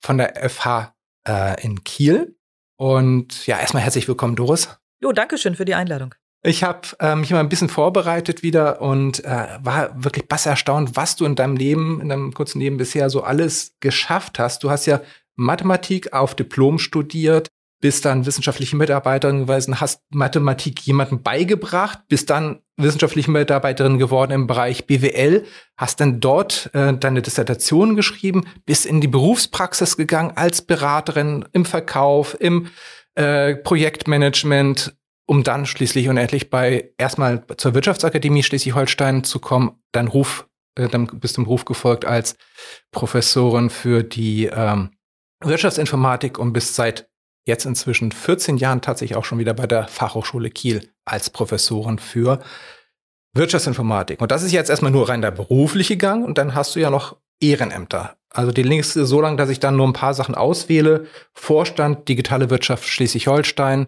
[0.00, 0.94] von der FH
[1.26, 2.36] äh, in Kiel.
[2.76, 4.68] Und ja, erstmal herzlich willkommen, Doris.
[5.00, 6.14] Jo, danke schön für die Einladung.
[6.42, 10.94] Ich habe äh, mich mal ein bisschen vorbereitet wieder und äh, war wirklich bass erstaunt,
[10.94, 14.62] was du in deinem Leben, in deinem kurzen Leben bisher so alles geschafft hast.
[14.62, 15.00] Du hast ja
[15.34, 17.48] Mathematik auf Diplom studiert,
[17.86, 24.48] bist dann wissenschaftliche Mitarbeiterin gewesen, hast Mathematik jemandem beigebracht, bist dann wissenschaftliche Mitarbeiterin geworden im
[24.48, 25.44] Bereich BWL,
[25.76, 31.64] hast dann dort äh, deine Dissertation geschrieben, bist in die Berufspraxis gegangen als Beraterin im
[31.64, 32.66] Verkauf, im
[33.14, 40.08] äh, Projektmanagement, um dann schließlich und endlich bei erstmal zur Wirtschaftsakademie Schleswig-Holstein zu kommen, dein
[40.08, 42.36] Ruf, äh, dann bist du im Ruf gefolgt als
[42.90, 44.90] Professorin für die ähm,
[45.40, 47.08] Wirtschaftsinformatik und bist seit
[47.46, 52.40] jetzt inzwischen 14 Jahren tatsächlich auch schon wieder bei der Fachhochschule Kiel als Professorin für
[53.34, 54.20] Wirtschaftsinformatik.
[54.20, 56.90] Und das ist jetzt erstmal nur rein der berufliche Gang und dann hast du ja
[56.90, 58.16] noch Ehrenämter.
[58.30, 61.06] Also die längste so lange, dass ich dann nur ein paar Sachen auswähle.
[61.32, 63.86] Vorstand Digitale Wirtschaft Schleswig-Holstein,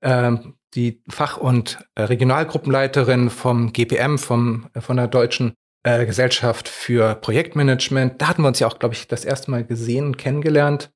[0.00, 0.32] äh,
[0.74, 5.54] die Fach- und äh, Regionalgruppenleiterin vom GPM, vom, äh, von der Deutschen
[5.84, 8.20] äh, Gesellschaft für Projektmanagement.
[8.20, 10.90] Da hatten wir uns ja auch, glaube ich, das erste Mal gesehen und kennengelernt.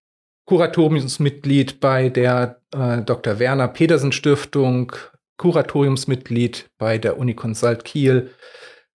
[0.46, 3.38] Kuratoriumsmitglied bei der äh, Dr.
[3.38, 4.92] Werner Petersen Stiftung,
[5.36, 8.30] Kuratoriumsmitglied bei der Uni Consult Kiel,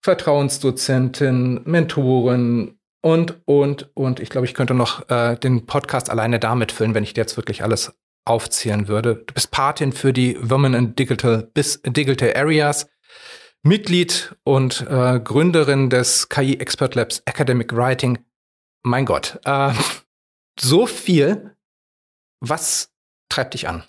[0.01, 4.21] Vertrauensdozentin, Mentorin und, und, und.
[4.21, 7.37] Ich glaube, ich könnte noch äh, den Podcast alleine damit füllen, wenn ich dir jetzt
[7.37, 7.93] wirklich alles
[8.25, 9.25] aufzählen würde.
[9.27, 12.89] Du bist Patin für die Women in Digital, Digital Areas,
[13.63, 18.19] Mitglied und äh, Gründerin des KI Expert Labs Academic Writing.
[18.83, 19.41] Mein Gott.
[19.45, 19.73] Äh,
[20.59, 21.57] so viel.
[22.41, 22.91] Was
[23.29, 23.85] treibt dich an?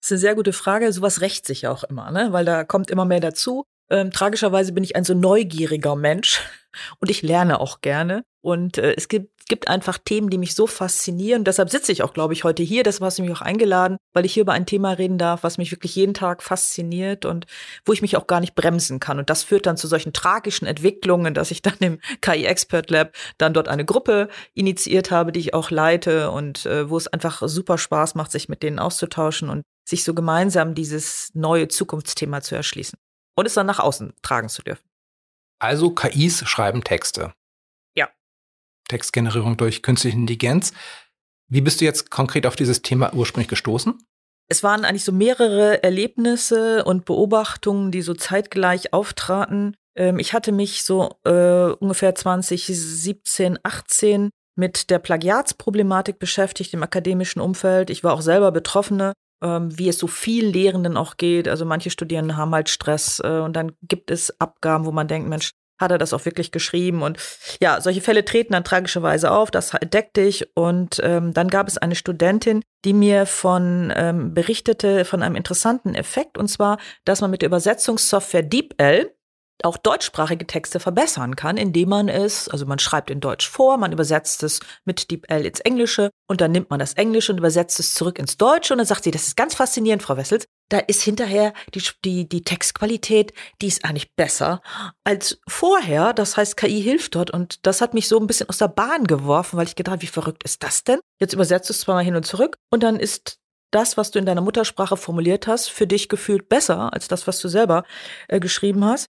[0.00, 0.92] Das ist eine sehr gute Frage.
[0.92, 2.32] Sowas rächt sich auch immer, ne?
[2.32, 3.64] Weil da kommt immer mehr dazu.
[3.90, 6.40] Ähm, tragischerweise bin ich ein so neugieriger Mensch
[6.98, 8.24] und ich lerne auch gerne.
[8.40, 11.44] Und äh, es gibt gibt einfach Themen, die mich so faszinieren.
[11.44, 12.82] Deshalb sitze ich auch, glaube ich, heute hier.
[12.82, 15.58] Deshalb hast du mich auch eingeladen, weil ich hier über ein Thema reden darf, was
[15.58, 17.46] mich wirklich jeden Tag fasziniert und
[17.84, 19.18] wo ich mich auch gar nicht bremsen kann.
[19.18, 23.12] Und das führt dann zu solchen tragischen Entwicklungen, dass ich dann im KI Expert Lab
[23.38, 27.42] dann dort eine Gruppe initiiert habe, die ich auch leite und äh, wo es einfach
[27.44, 32.54] super Spaß macht, sich mit denen auszutauschen und sich so gemeinsam dieses neue Zukunftsthema zu
[32.54, 32.98] erschließen
[33.36, 34.91] und es dann nach außen tragen zu dürfen.
[35.62, 37.32] Also KIs schreiben Texte.
[38.92, 40.72] Textgenerierung durch künstliche Intelligenz.
[41.48, 43.98] Wie bist du jetzt konkret auf dieses Thema ursprünglich gestoßen?
[44.48, 49.74] Es waren eigentlich so mehrere Erlebnisse und Beobachtungen, die so zeitgleich auftraten.
[49.96, 57.40] Ähm, ich hatte mich so äh, ungefähr 2017, 18 mit der Plagiatsproblematik beschäftigt im akademischen
[57.40, 57.88] Umfeld.
[57.88, 61.48] Ich war auch selber Betroffene, ähm, wie es so viel Lehrenden auch geht.
[61.48, 65.28] Also manche Studierende haben halt Stress äh, und dann gibt es Abgaben, wo man denkt,
[65.28, 67.02] Mensch, hat er das auch wirklich geschrieben.
[67.02, 67.18] Und
[67.60, 70.56] ja, solche Fälle treten dann tragischerweise auf, das entdeckte ich.
[70.56, 75.94] Und ähm, dann gab es eine Studentin, die mir von ähm, berichtete von einem interessanten
[75.94, 79.10] Effekt, und zwar, dass man mit der Übersetzungssoftware DeepL
[79.64, 83.92] auch deutschsprachige Texte verbessern kann, indem man es, also man schreibt in Deutsch vor, man
[83.92, 87.94] übersetzt es mit DeepL ins Englische und dann nimmt man das Englische und übersetzt es
[87.94, 91.02] zurück ins Deutsche und dann sagt sie, das ist ganz faszinierend, Frau Wessels, da ist
[91.02, 94.62] hinterher die, die, die Textqualität, die ist eigentlich besser
[95.04, 96.14] als vorher.
[96.14, 99.04] Das heißt, KI hilft dort und das hat mich so ein bisschen aus der Bahn
[99.04, 101.00] geworfen, weil ich gedacht, wie verrückt ist das denn?
[101.20, 103.38] Jetzt übersetzt du es zweimal hin und zurück und dann ist
[103.70, 107.40] das, was du in deiner Muttersprache formuliert hast, für dich gefühlt besser als das, was
[107.40, 107.84] du selber
[108.28, 109.06] äh, geschrieben hast.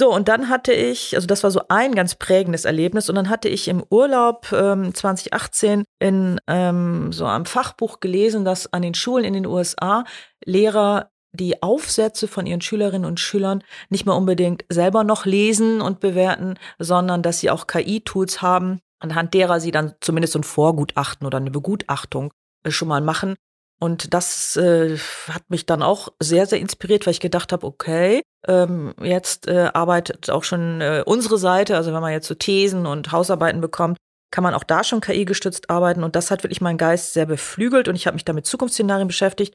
[0.00, 3.28] So, und dann hatte ich, also das war so ein ganz prägendes Erlebnis, und dann
[3.28, 8.94] hatte ich im Urlaub ähm, 2018 in ähm, so einem Fachbuch gelesen, dass an den
[8.94, 10.04] Schulen in den USA
[10.42, 16.00] Lehrer die Aufsätze von ihren Schülerinnen und Schülern nicht mehr unbedingt selber noch lesen und
[16.00, 21.26] bewerten, sondern dass sie auch KI-Tools haben, anhand derer sie dann zumindest so ein Vorgutachten
[21.26, 22.32] oder eine Begutachtung
[22.64, 23.34] äh, schon mal machen.
[23.80, 24.98] Und das äh,
[25.28, 29.70] hat mich dann auch sehr, sehr inspiriert, weil ich gedacht habe, okay, ähm, jetzt äh,
[29.72, 33.96] arbeitet auch schon äh, unsere Seite, also wenn man jetzt so Thesen und Hausarbeiten bekommt,
[34.30, 36.04] kann man auch da schon KI-gestützt arbeiten.
[36.04, 39.54] Und das hat wirklich meinen Geist sehr beflügelt und ich habe mich damit Zukunftsszenarien beschäftigt.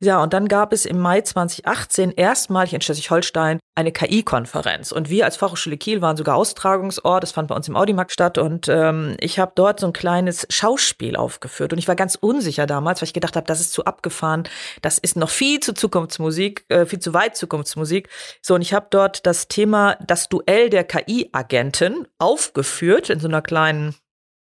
[0.00, 4.92] Ja, und dann gab es im Mai 2018 erstmalig in Schleswig-Holstein eine KI-Konferenz.
[4.92, 7.22] Und wir als Fachhochschule Kiel waren sogar Austragungsort.
[7.22, 8.38] Das fand bei uns im Audimax statt.
[8.38, 11.72] Und ähm, ich habe dort so ein kleines Schauspiel aufgeführt.
[11.72, 14.44] Und ich war ganz unsicher damals, weil ich gedacht habe, das ist zu abgefahren.
[14.82, 18.08] Das ist noch viel zu Zukunftsmusik, äh, viel zu weit Zukunftsmusik.
[18.42, 23.42] So, und ich habe dort das Thema das Duell der KI-Agenten aufgeführt in so einer
[23.42, 23.94] kleinen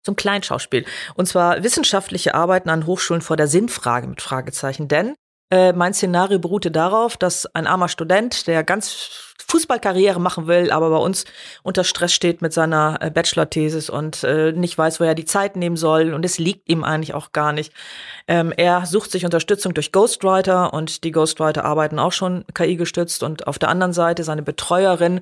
[0.04, 0.86] zum Kleinschauspiel.
[1.16, 4.88] Und zwar wissenschaftliche Arbeiten an Hochschulen vor der Sinnfrage mit Fragezeichen.
[4.88, 5.16] Denn
[5.52, 10.92] äh, mein Szenario beruhte darauf, dass ein armer Student, der ganz Fußballkarriere machen will, aber
[10.92, 11.26] bei uns
[11.64, 15.56] unter Stress steht mit seiner äh, Bachelor-Thesis und äh, nicht weiß, wo er die Zeit
[15.56, 17.74] nehmen soll und es liegt ihm eigentlich auch gar nicht.
[18.28, 23.24] Ähm, er sucht sich Unterstützung durch Ghostwriter und die Ghostwriter arbeiten auch schon KI gestützt
[23.24, 25.22] und auf der anderen Seite seine Betreuerin,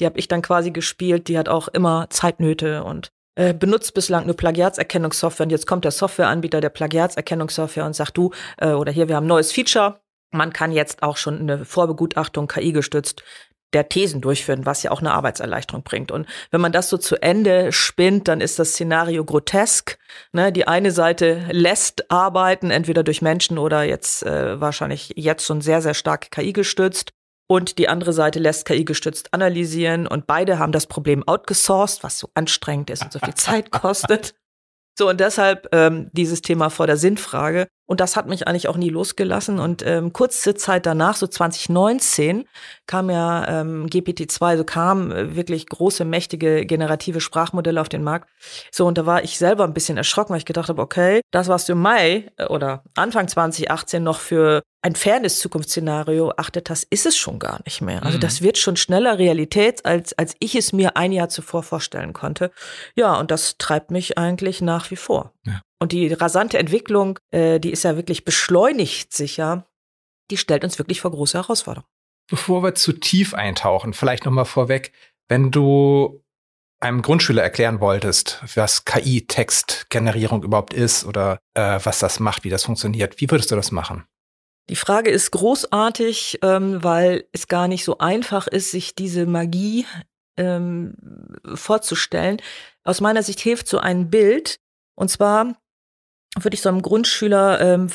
[0.00, 4.26] die habe ich dann quasi gespielt, die hat auch immer Zeitnöte und äh, benutzt bislang
[4.26, 9.08] nur Plagiatserkennungssoftware und jetzt kommt der Softwareanbieter der Plagiatserkennungssoftware und sagt, du, äh, oder hier,
[9.08, 10.00] wir haben ein neues Feature.
[10.32, 13.22] Man kann jetzt auch schon eine Vorbegutachtung KI gestützt
[13.72, 16.10] der Thesen durchführen, was ja auch eine Arbeitserleichterung bringt.
[16.10, 19.98] Und wenn man das so zu Ende spinnt, dann ist das Szenario grotesk.
[20.32, 20.52] Ne?
[20.52, 25.82] Die eine Seite lässt arbeiten, entweder durch Menschen oder jetzt äh, wahrscheinlich jetzt schon sehr,
[25.82, 27.12] sehr stark KI gestützt
[27.48, 32.18] und die andere Seite lässt KI gestützt analysieren und beide haben das Problem outgesourced, was
[32.18, 34.34] so anstrengend ist und so viel Zeit kostet.
[34.98, 37.68] So, und deshalb ähm, dieses Thema vor der Sinnfrage.
[37.86, 39.60] Und das hat mich eigentlich auch nie losgelassen.
[39.60, 42.44] Und ähm, kurze Zeit danach, so 2019,
[42.86, 48.28] kam ja ähm, GPT-2, so kam äh, wirklich große, mächtige generative Sprachmodelle auf den Markt.
[48.72, 51.48] So, und da war ich selber ein bisschen erschrocken, weil ich gedacht habe, okay, das,
[51.48, 56.84] was du im Mai äh, oder Anfang 2018 noch für ein fairness Zukunftsszenario achtet hast,
[56.90, 58.04] ist es schon gar nicht mehr.
[58.04, 58.46] Also das mhm.
[58.46, 62.52] wird schon schneller Realität, als, als ich es mir ein Jahr zuvor vorstellen konnte.
[62.94, 65.32] Ja, und das treibt mich eigentlich nach wie vor.
[65.44, 65.60] Ja.
[65.78, 69.66] Und die rasante Entwicklung, äh, die ist ja wirklich beschleunigt sich ja,
[70.30, 71.88] die stellt uns wirklich vor große Herausforderungen.
[72.28, 74.92] Bevor wir zu tief eintauchen, vielleicht noch mal vorweg,
[75.28, 76.24] wenn du
[76.80, 82.64] einem Grundschüler erklären wolltest, was KI-Textgenerierung überhaupt ist oder äh, was das macht, wie das
[82.64, 84.04] funktioniert, wie würdest du das machen?
[84.68, 89.86] Die Frage ist großartig, ähm, weil es gar nicht so einfach ist, sich diese Magie
[90.36, 90.94] ähm,
[91.54, 92.42] vorzustellen.
[92.82, 94.58] Aus meiner Sicht hilft so ein Bild.
[94.96, 95.56] Und zwar
[96.44, 97.88] würde ich so einem Grundschüler ähm,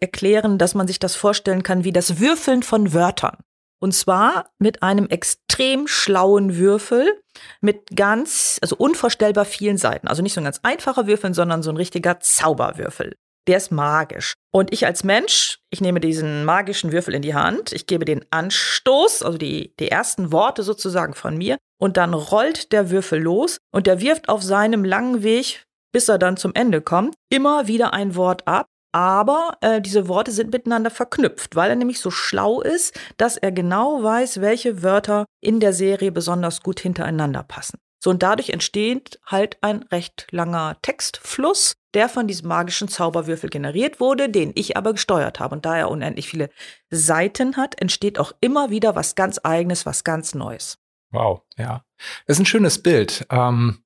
[0.00, 3.36] erklären, dass man sich das vorstellen kann wie das Würfeln von Wörtern.
[3.82, 7.22] Und zwar mit einem extrem schlauen Würfel
[7.60, 10.06] mit ganz, also unvorstellbar vielen Seiten.
[10.06, 13.14] Also nicht so ein ganz einfacher Würfel, sondern so ein richtiger Zauberwürfel
[13.46, 14.34] der ist magisch.
[14.52, 18.24] Und ich als Mensch, ich nehme diesen magischen Würfel in die Hand, ich gebe den
[18.30, 23.58] Anstoß, also die, die ersten Worte sozusagen von mir, und dann rollt der Würfel los
[23.72, 27.92] und der wirft auf seinem langen Weg, bis er dann zum Ende kommt, immer wieder
[27.92, 28.66] ein Wort ab.
[28.92, 33.52] Aber äh, diese Worte sind miteinander verknüpft, weil er nämlich so schlau ist, dass er
[33.52, 37.78] genau weiß, welche Wörter in der Serie besonders gut hintereinander passen.
[38.02, 44.00] So und dadurch entsteht halt ein recht langer Textfluss, der von diesem magischen Zauberwürfel generiert
[44.00, 45.54] wurde, den ich aber gesteuert habe.
[45.54, 46.48] Und da er unendlich viele
[46.88, 50.78] Seiten hat, entsteht auch immer wieder was ganz Eigenes, was ganz Neues.
[51.10, 51.84] Wow, ja.
[52.26, 53.26] Das ist ein schönes Bild.
[53.30, 53.82] Ähm,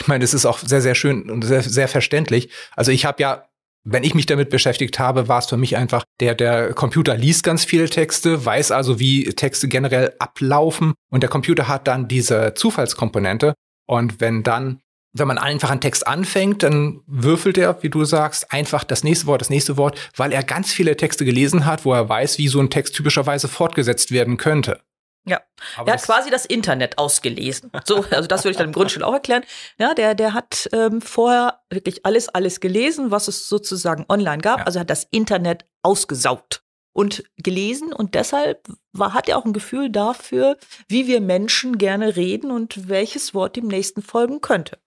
[0.00, 2.50] ich meine, es ist auch sehr, sehr schön und sehr, sehr verständlich.
[2.76, 3.44] Also ich habe ja
[3.90, 7.42] wenn ich mich damit beschäftigt habe, war es für mich einfach, der, der Computer liest
[7.42, 12.52] ganz viele Texte, weiß also, wie Texte generell ablaufen und der Computer hat dann diese
[12.54, 13.54] Zufallskomponente.
[13.86, 14.80] Und wenn dann
[15.14, 19.26] wenn man einfach einen Text anfängt, dann würfelt er, wie du sagst, einfach das nächste
[19.26, 22.46] Wort, das nächste Wort, weil er ganz viele Texte gelesen hat, wo er weiß, wie
[22.46, 24.80] so ein Text typischerweise fortgesetzt werden könnte.
[25.28, 25.40] Ja,
[25.76, 27.70] Aber er hat quasi das Internet ausgelesen.
[27.84, 29.44] So, also das würde ich dann im Grundschul auch erklären.
[29.78, 34.60] Ja, der, der hat ähm, vorher wirklich alles, alles gelesen, was es sozusagen online gab.
[34.60, 34.66] Ja.
[34.66, 39.90] Also hat das Internet ausgesaugt und gelesen und deshalb war, hat er auch ein Gefühl
[39.90, 40.56] dafür,
[40.88, 44.78] wie wir Menschen gerne reden und welches Wort dem nächsten folgen könnte.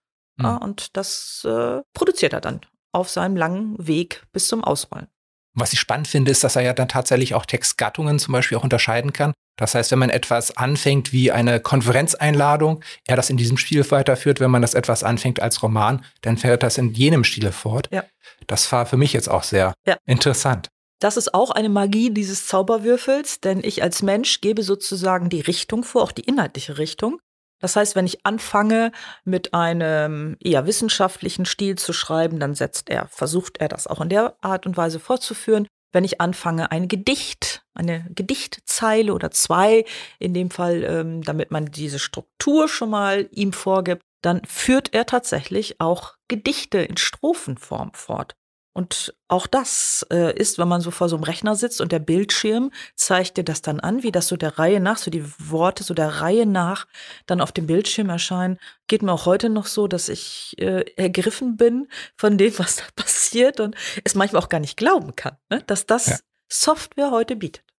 [0.41, 0.57] Ja, mhm.
[0.57, 5.07] und das äh, produziert er dann auf seinem langen Weg bis zum Ausrollen.
[5.53, 8.63] Was ich spannend finde, ist, dass er ja dann tatsächlich auch Textgattungen zum Beispiel auch
[8.63, 9.33] unterscheiden kann.
[9.57, 14.39] Das heißt, wenn man etwas anfängt wie eine Konferenzeinladung, er das in diesem Stil weiterführt.
[14.39, 17.87] Wenn man das etwas anfängt als Roman, dann fährt das in jenem Stile fort.
[17.91, 18.03] Ja.
[18.47, 19.97] Das war für mich jetzt auch sehr ja.
[20.05, 20.69] interessant.
[20.99, 25.83] Das ist auch eine Magie dieses Zauberwürfels, denn ich als Mensch gebe sozusagen die Richtung
[25.83, 27.19] vor, auch die inhaltliche Richtung.
[27.59, 28.91] Das heißt, wenn ich anfange,
[29.23, 34.09] mit einem eher wissenschaftlichen Stil zu schreiben, dann setzt er, versucht er das auch in
[34.09, 35.67] der Art und Weise fortzuführen.
[35.91, 39.85] Wenn ich anfange, ein Gedicht, eine Gedichtzeile oder zwei,
[40.19, 45.05] in dem Fall, ähm, damit man diese Struktur schon mal ihm vorgibt, dann führt er
[45.05, 48.35] tatsächlich auch Gedichte in Strophenform fort.
[48.73, 51.99] Und auch das äh, ist, wenn man so vor so einem Rechner sitzt und der
[51.99, 55.83] Bildschirm zeigt dir das dann an, wie das so der Reihe nach, so die Worte
[55.83, 56.87] so der Reihe nach
[57.25, 58.57] dann auf dem Bildschirm erscheinen.
[58.87, 62.83] Geht mir auch heute noch so, dass ich äh, ergriffen bin von dem, was da
[62.95, 65.61] passiert und es manchmal auch gar nicht glauben kann, ne?
[65.67, 66.17] dass das ja.
[66.47, 67.70] Software heute bietet.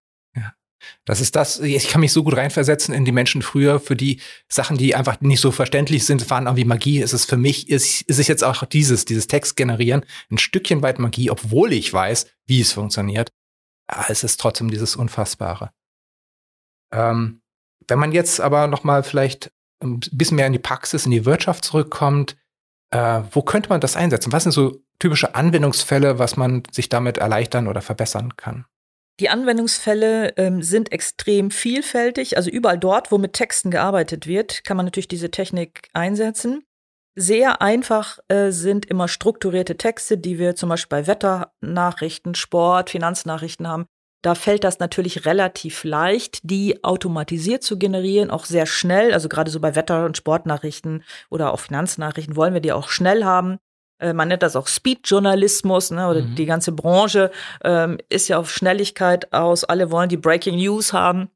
[1.05, 4.19] Das ist das, ich kann mich so gut reinversetzen in die Menschen früher, für die
[4.47, 7.01] Sachen, die einfach nicht so verständlich sind, waren irgendwie Magie.
[7.01, 10.81] Es ist für mich, ist, ist es jetzt auch dieses, dieses Text generieren, ein Stückchen
[10.81, 13.31] weit Magie, obwohl ich weiß, wie es funktioniert.
[13.89, 15.71] Ja, es ist trotzdem dieses Unfassbare.
[16.93, 17.41] Ähm,
[17.87, 21.25] wenn man jetzt aber noch mal vielleicht ein bisschen mehr in die Praxis, in die
[21.25, 22.37] Wirtschaft zurückkommt,
[22.91, 24.31] äh, wo könnte man das einsetzen?
[24.31, 28.65] Was sind so typische Anwendungsfälle, was man sich damit erleichtern oder verbessern kann?
[29.19, 32.35] Die Anwendungsfälle ähm, sind extrem vielfältig.
[32.37, 36.63] Also überall dort, wo mit Texten gearbeitet wird, kann man natürlich diese Technik einsetzen.
[37.15, 43.67] Sehr einfach äh, sind immer strukturierte Texte, die wir zum Beispiel bei Wetternachrichten, Sport, Finanznachrichten
[43.67, 43.85] haben.
[44.23, 49.13] Da fällt das natürlich relativ leicht, die automatisiert zu generieren, auch sehr schnell.
[49.13, 53.25] Also gerade so bei Wetter- und Sportnachrichten oder auch Finanznachrichten wollen wir die auch schnell
[53.25, 53.59] haben.
[53.99, 56.35] Äh, man nennt das auch Speed-Journalismus, ne, oder mhm.
[56.35, 57.31] die ganze Branche
[57.63, 59.63] ähm, ist ja auf Schnelligkeit aus.
[59.63, 61.29] Alle wollen die Breaking News haben.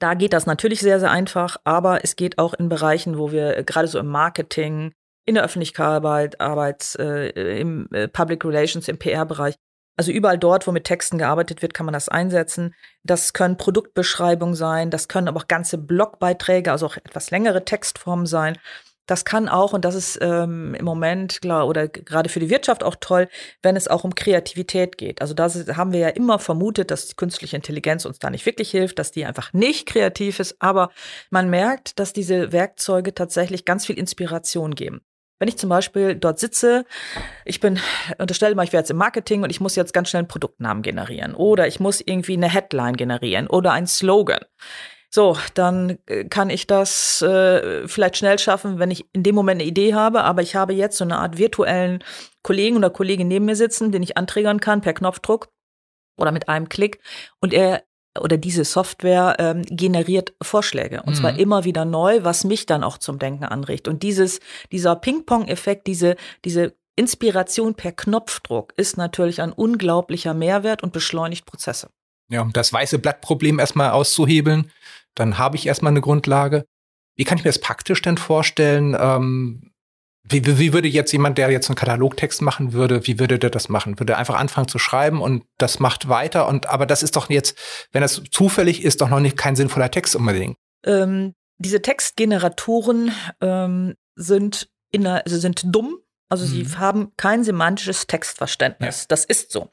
[0.00, 3.56] Da geht das natürlich sehr, sehr einfach, aber es geht auch in Bereichen, wo wir
[3.56, 4.92] äh, gerade so im Marketing,
[5.24, 9.56] in der Öffentlichkeit, Arbeit, äh, im äh, Public Relations, im PR-Bereich,
[9.98, 12.72] also überall dort, wo mit Texten gearbeitet wird, kann man das einsetzen.
[13.02, 18.24] Das können Produktbeschreibungen sein, das können aber auch ganze Blogbeiträge, also auch etwas längere Textformen
[18.24, 18.56] sein.
[19.08, 22.84] Das kann auch, und das ist ähm, im Moment klar oder gerade für die Wirtschaft
[22.84, 23.28] auch toll,
[23.62, 25.22] wenn es auch um Kreativität geht.
[25.22, 28.98] Also da haben wir ja immer vermutet, dass künstliche Intelligenz uns da nicht wirklich hilft,
[28.98, 30.56] dass die einfach nicht kreativ ist.
[30.60, 30.90] Aber
[31.30, 35.00] man merkt, dass diese Werkzeuge tatsächlich ganz viel Inspiration geben.
[35.38, 36.84] Wenn ich zum Beispiel dort sitze,
[37.46, 37.80] ich bin,
[38.18, 40.82] unterstelle mal, ich wäre jetzt im Marketing und ich muss jetzt ganz schnell einen Produktnamen
[40.82, 44.40] generieren oder ich muss irgendwie eine Headline generieren oder ein Slogan
[45.10, 49.60] so, dann äh, kann ich das äh, vielleicht schnell schaffen, wenn ich in dem Moment
[49.60, 52.04] eine Idee habe, aber ich habe jetzt so eine Art virtuellen
[52.42, 55.48] Kollegen oder Kollegin neben mir sitzen, den ich anträgern kann per Knopfdruck
[56.18, 57.00] oder mit einem Klick
[57.40, 57.84] und er
[58.20, 61.20] oder diese Software ähm, generiert Vorschläge und mhm.
[61.20, 63.86] zwar immer wieder neu, was mich dann auch zum Denken anregt.
[63.86, 64.40] Und dieses,
[64.72, 71.90] dieser Ping-Pong-Effekt, diese, diese Inspiration per Knopfdruck ist natürlich ein unglaublicher Mehrwert und beschleunigt Prozesse.
[72.30, 74.70] Ja, um das weiße Blattproblem erstmal auszuhebeln,
[75.14, 76.64] dann habe ich erstmal eine Grundlage.
[77.16, 78.96] Wie kann ich mir das praktisch denn vorstellen?
[78.98, 79.72] Ähm,
[80.30, 83.68] wie, wie würde jetzt jemand, der jetzt einen Katalogtext machen würde, wie würde der das
[83.68, 83.98] machen?
[83.98, 87.30] Würde er einfach anfangen zu schreiben und das macht weiter und aber das ist doch
[87.30, 87.58] jetzt,
[87.92, 90.56] wenn das zufällig ist, doch noch nicht kein sinnvoller Text unbedingt.
[90.84, 96.48] Ähm, diese Textgeneratoren ähm, sind in also sind dumm, also mhm.
[96.48, 99.02] sie haben kein semantisches Textverständnis.
[99.02, 99.06] Ja.
[99.08, 99.70] Das ist so.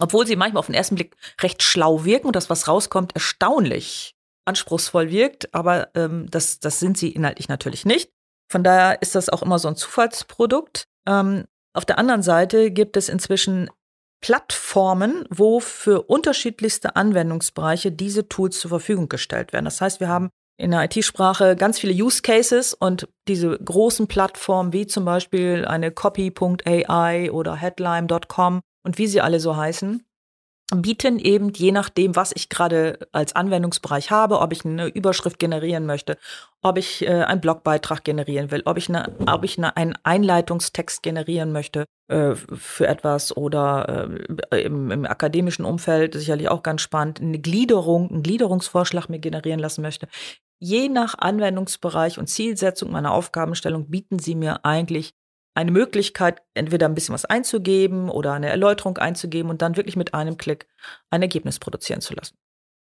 [0.00, 4.14] Obwohl sie manchmal auf den ersten Blick recht schlau wirken und das, was rauskommt, erstaunlich
[4.46, 8.10] anspruchsvoll wirkt, aber ähm, das, das sind sie inhaltlich natürlich nicht.
[8.50, 10.84] Von daher ist das auch immer so ein Zufallsprodukt.
[11.06, 13.70] Ähm, auf der anderen Seite gibt es inzwischen
[14.20, 19.64] Plattformen, wo für unterschiedlichste Anwendungsbereiche diese Tools zur Verfügung gestellt werden.
[19.66, 24.72] Das heißt, wir haben in der IT-Sprache ganz viele Use Cases und diese großen Plattformen
[24.72, 30.04] wie zum Beispiel eine Copy.ai oder Headline.com und wie sie alle so heißen,
[30.76, 35.86] bieten eben je nachdem, was ich gerade als Anwendungsbereich habe, ob ich eine Überschrift generieren
[35.86, 36.16] möchte,
[36.62, 41.02] ob ich äh, einen Blogbeitrag generieren will, ob ich, eine, ob ich eine, einen Einleitungstext
[41.02, 44.10] generieren möchte äh, für etwas oder
[44.50, 49.60] äh, im, im, akademischen Umfeld sicherlich auch ganz spannend, eine Gliederung, einen Gliederungsvorschlag mir generieren
[49.60, 50.08] lassen möchte.
[50.62, 55.14] Je nach Anwendungsbereich und Zielsetzung meiner Aufgabenstellung bieten sie mir eigentlich
[55.54, 60.14] eine Möglichkeit, entweder ein bisschen was einzugeben oder eine Erläuterung einzugeben und dann wirklich mit
[60.14, 60.66] einem Klick
[61.10, 62.36] ein Ergebnis produzieren zu lassen.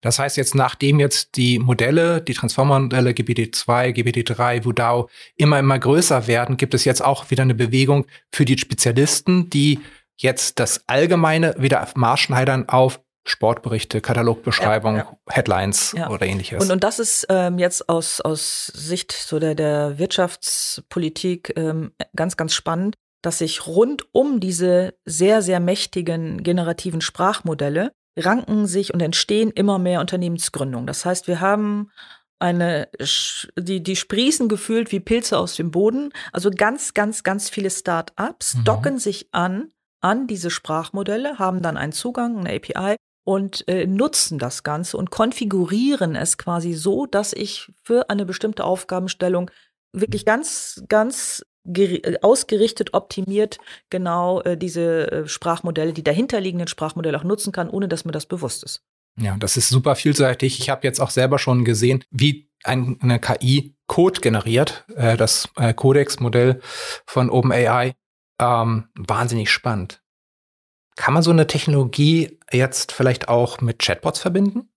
[0.02, 6.26] Das heißt jetzt, nachdem jetzt die Modelle, die Transformer-Modelle GPT-2, GPT-3, Wudao immer, immer größer
[6.26, 9.80] werden, gibt es jetzt auch wieder eine Bewegung für die Spezialisten, die
[10.16, 15.34] jetzt das Allgemeine wieder marschneidern auf Sportberichte, Katalogbeschreibung, ja, ja.
[15.34, 16.08] Headlines ja.
[16.08, 16.62] oder ähnliches.
[16.62, 22.36] Und, und das ist ähm, jetzt aus, aus Sicht so der, der Wirtschaftspolitik ähm, ganz,
[22.36, 29.02] ganz spannend, dass sich rund um diese sehr, sehr mächtigen generativen Sprachmodelle ranken sich und
[29.02, 30.86] entstehen immer mehr Unternehmensgründungen.
[30.86, 31.90] Das heißt, wir haben
[32.38, 32.88] eine,
[33.58, 36.12] die, die sprießen gefühlt wie Pilze aus dem Boden.
[36.32, 38.64] Also ganz, ganz, ganz viele Start-ups mhm.
[38.64, 44.38] docken sich an an diese Sprachmodelle, haben dann einen Zugang, eine API und äh, nutzen
[44.38, 49.50] das Ganze und konfigurieren es quasi so, dass ich für eine bestimmte Aufgabenstellung
[49.92, 51.44] wirklich ganz, ganz
[52.22, 53.58] ausgerichtet, optimiert
[53.90, 58.26] genau äh, diese äh, Sprachmodelle, die dahinterliegenden Sprachmodelle auch nutzen kann, ohne dass mir das
[58.26, 58.84] bewusst ist.
[59.18, 60.60] Ja, das ist super vielseitig.
[60.60, 65.48] Ich habe jetzt auch selber schon gesehen, wie ein, eine KI Code generiert, äh, das
[65.56, 66.60] äh, Codex-Modell
[67.06, 67.96] von OpenAI.
[68.40, 70.00] Ähm, wahnsinnig spannend.
[70.96, 74.70] Kann man so eine Technologie jetzt vielleicht auch mit Chatbots verbinden?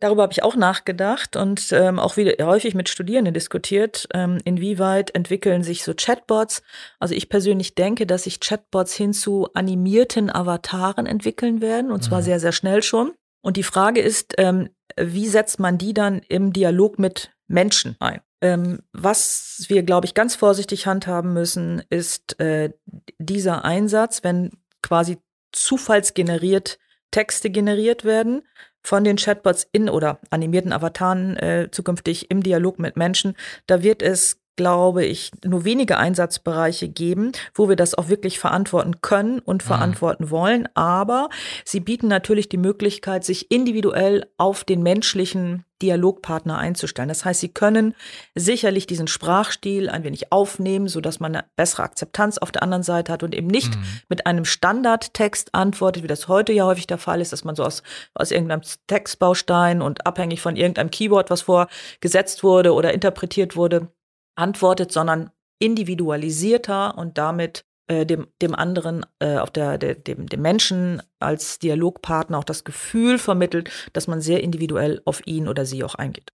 [0.00, 5.14] Darüber habe ich auch nachgedacht und ähm, auch wieder häufig mit Studierenden diskutiert, ähm, inwieweit
[5.14, 6.62] entwickeln sich so Chatbots.
[6.98, 12.20] Also ich persönlich denke, dass sich Chatbots hin zu animierten Avataren entwickeln werden und zwar
[12.20, 12.24] mhm.
[12.24, 13.12] sehr, sehr schnell schon.
[13.40, 14.68] Und die Frage ist, ähm,
[14.98, 18.20] wie setzt man die dann im Dialog mit Menschen ein?
[18.42, 22.72] Ähm, was wir, glaube ich, ganz vorsichtig handhaben müssen, ist äh,
[23.18, 24.50] dieser Einsatz, wenn
[24.82, 25.16] quasi
[25.56, 26.78] zufallsgeneriert
[27.10, 28.42] Texte generiert werden
[28.82, 34.02] von den Chatbots in oder animierten Avataren äh, zukünftig im Dialog mit Menschen, da wird
[34.02, 39.62] es glaube ich, nur wenige Einsatzbereiche geben, wo wir das auch wirklich verantworten können und
[39.62, 39.66] mhm.
[39.66, 40.68] verantworten wollen.
[40.74, 41.28] Aber
[41.64, 47.08] sie bieten natürlich die Möglichkeit, sich individuell auf den menschlichen Dialogpartner einzustellen.
[47.08, 47.94] Das heißt, sie können
[48.34, 52.82] sicherlich diesen Sprachstil ein wenig aufnehmen, so dass man eine bessere Akzeptanz auf der anderen
[52.82, 53.84] Seite hat und eben nicht mhm.
[54.08, 57.64] mit einem Standardtext antwortet, wie das heute ja häufig der Fall ist, dass man so
[57.64, 57.82] aus,
[58.14, 63.88] aus irgendeinem Textbaustein und abhängig von irgendeinem Keyword, was vorgesetzt wurde oder interpretiert wurde,
[64.36, 70.40] antwortet, sondern individualisierter und damit äh, dem, dem anderen, äh, auf der, der, dem, dem
[70.40, 75.84] Menschen als Dialogpartner auch das Gefühl vermittelt, dass man sehr individuell auf ihn oder sie
[75.84, 76.32] auch eingeht.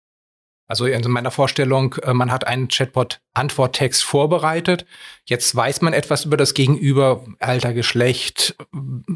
[0.69, 4.87] Also in meiner Vorstellung, äh, man hat einen Chatbot-Antworttext vorbereitet.
[5.25, 8.55] Jetzt weiß man etwas über das Gegenüber, Alter, Geschlecht,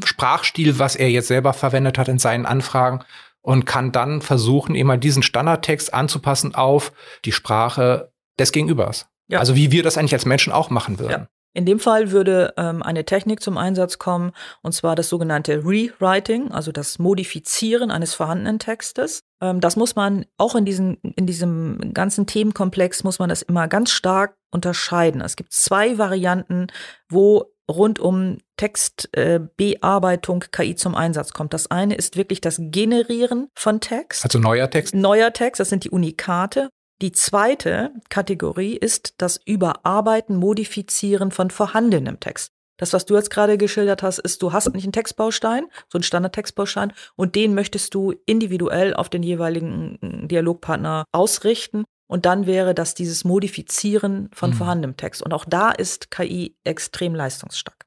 [0.03, 3.05] Sprachstil, was er jetzt selber verwendet hat in seinen Anfragen
[3.41, 6.91] und kann dann versuchen, immer diesen Standardtext anzupassen auf
[7.23, 9.07] die Sprache des Gegenübers.
[9.27, 9.39] Ja.
[9.39, 11.11] Also wie wir das eigentlich als Menschen auch machen würden.
[11.11, 11.27] Ja.
[11.55, 16.51] In dem Fall würde ähm, eine Technik zum Einsatz kommen, und zwar das sogenannte Rewriting,
[16.51, 19.21] also das Modifizieren eines vorhandenen Textes.
[19.41, 23.69] Ähm, das muss man auch in, diesen, in diesem ganzen Themenkomplex, muss man das immer
[23.69, 25.21] ganz stark unterscheiden.
[25.21, 26.67] Es gibt zwei Varianten,
[27.09, 31.53] wo rund um Textbearbeitung äh, KI zum Einsatz kommt.
[31.53, 34.25] Das eine ist wirklich das Generieren von Text.
[34.25, 34.93] Also neuer Text?
[34.93, 36.69] Neuer Text, das sind die Unikate.
[37.01, 42.53] Die zweite Kategorie ist das Überarbeiten, Modifizieren von vorhandenem Text.
[42.77, 46.03] Das, was du jetzt gerade geschildert hast, ist, du hast nicht einen Textbaustein, so einen
[46.03, 51.85] Standard-Textbaustein, und den möchtest du individuell auf den jeweiligen mm, Dialogpartner ausrichten.
[52.07, 54.55] Und dann wäre das dieses Modifizieren von mhm.
[54.55, 55.23] vorhandenem Text.
[55.23, 57.85] Und auch da ist KI extrem leistungsstark.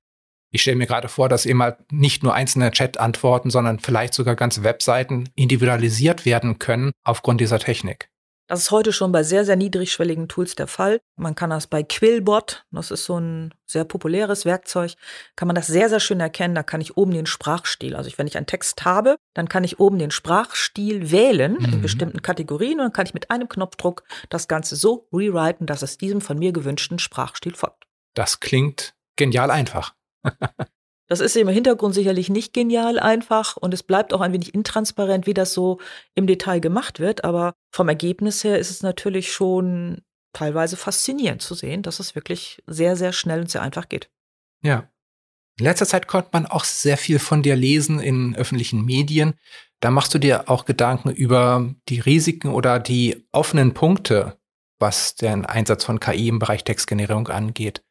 [0.50, 4.34] Ich stelle mir gerade vor, dass eben halt nicht nur einzelne Chat-Antworten, sondern vielleicht sogar
[4.34, 8.08] ganze Webseiten individualisiert werden können aufgrund dieser Technik.
[8.48, 11.00] Das ist heute schon bei sehr, sehr niedrigschwelligen Tools der Fall.
[11.16, 14.94] Man kann das bei Quillbot, das ist so ein sehr populäres Werkzeug,
[15.36, 16.54] kann man das sehr, sehr schön erkennen.
[16.54, 19.78] Da kann ich oben den Sprachstil, also wenn ich einen Text habe, dann kann ich
[19.78, 21.74] oben den Sprachstil wählen mhm.
[21.74, 25.82] in bestimmten Kategorien und dann kann ich mit einem Knopfdruck das Ganze so rewriten, dass
[25.82, 27.84] es diesem von mir gewünschten Sprachstil folgt.
[28.14, 29.94] Das klingt genial einfach.
[31.08, 35.26] Das ist im Hintergrund sicherlich nicht genial einfach und es bleibt auch ein wenig intransparent,
[35.26, 35.80] wie das so
[36.14, 37.24] im Detail gemacht wird.
[37.24, 40.02] Aber vom Ergebnis her ist es natürlich schon
[40.34, 44.10] teilweise faszinierend zu sehen, dass es wirklich sehr, sehr schnell und sehr einfach geht.
[44.62, 44.90] Ja.
[45.58, 49.34] In letzter Zeit konnte man auch sehr viel von dir lesen in öffentlichen Medien.
[49.80, 54.38] Da machst du dir auch Gedanken über die Risiken oder die offenen Punkte,
[54.78, 57.82] was den Einsatz von KI im Bereich Textgenerierung angeht.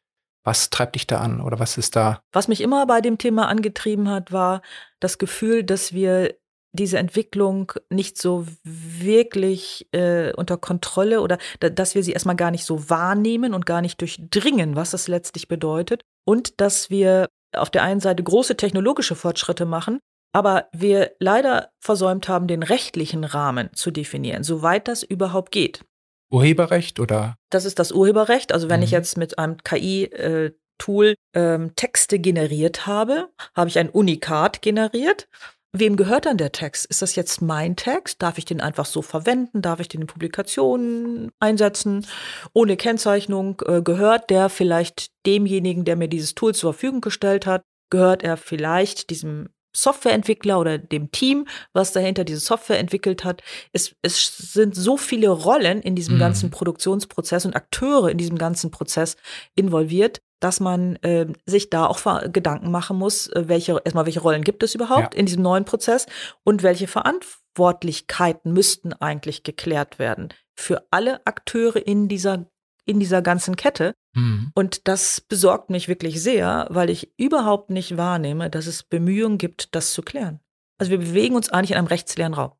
[0.48, 2.22] Was treibt dich da an oder was ist da?
[2.32, 4.62] Was mich immer bei dem Thema angetrieben hat, war
[4.98, 6.36] das Gefühl, dass wir
[6.72, 12.50] diese Entwicklung nicht so wirklich äh, unter Kontrolle oder da, dass wir sie erstmal gar
[12.50, 16.00] nicht so wahrnehmen und gar nicht durchdringen, was das letztlich bedeutet.
[16.24, 19.98] Und dass wir auf der einen Seite große technologische Fortschritte machen,
[20.32, 25.84] aber wir leider versäumt haben, den rechtlichen Rahmen zu definieren, soweit das überhaupt geht.
[26.30, 27.36] Urheberrecht oder?
[27.50, 28.52] Das ist das Urheberrecht.
[28.52, 28.84] Also wenn mhm.
[28.84, 35.28] ich jetzt mit einem KI-Tool äh, ähm, Texte generiert habe, habe ich ein Unikat generiert.
[35.72, 36.86] Wem gehört dann der Text?
[36.86, 38.22] Ist das jetzt mein Text?
[38.22, 39.60] Darf ich den einfach so verwenden?
[39.60, 42.06] Darf ich den in Publikationen einsetzen?
[42.54, 47.62] Ohne Kennzeichnung äh, gehört der vielleicht demjenigen, der mir dieses Tool zur Verfügung gestellt hat?
[47.90, 53.42] Gehört er vielleicht diesem Softwareentwickler oder dem Team, was dahinter diese Software entwickelt hat.
[53.72, 56.20] Es, es sind so viele Rollen in diesem mhm.
[56.20, 59.16] ganzen Produktionsprozess und Akteure in diesem ganzen Prozess
[59.54, 62.00] involviert, dass man äh, sich da auch
[62.32, 65.20] Gedanken machen muss, äh, welche erstmal welche Rollen gibt es überhaupt ja.
[65.20, 66.06] in diesem neuen Prozess
[66.44, 72.50] und welche Verantwortlichkeiten müssten eigentlich geklärt werden für alle Akteure in dieser
[72.88, 73.94] in dieser ganzen Kette.
[74.14, 74.50] Mhm.
[74.54, 79.74] Und das besorgt mich wirklich sehr, weil ich überhaupt nicht wahrnehme, dass es Bemühungen gibt,
[79.74, 80.40] das zu klären.
[80.78, 82.52] Also wir bewegen uns eigentlich in einem rechtsleeren Raum.